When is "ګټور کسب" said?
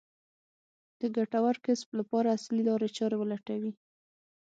1.15-1.89